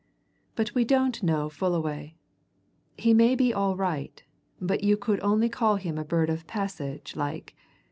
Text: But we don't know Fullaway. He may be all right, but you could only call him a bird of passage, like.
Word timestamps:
But 0.55 0.73
we 0.73 0.83
don't 0.83 1.21
know 1.21 1.47
Fullaway. 1.47 2.15
He 2.97 3.13
may 3.13 3.35
be 3.35 3.53
all 3.53 3.75
right, 3.75 4.23
but 4.59 4.83
you 4.83 4.97
could 4.97 5.19
only 5.19 5.47
call 5.47 5.75
him 5.75 5.99
a 5.99 6.03
bird 6.03 6.31
of 6.31 6.47
passage, 6.47 7.15
like. 7.15 7.55